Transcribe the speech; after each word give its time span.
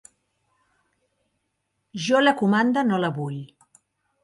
Jo 2.07 2.23
la 2.25 2.35
comanda 2.41 2.87
no 2.91 3.01
la 3.05 3.15
vull. 3.21 3.39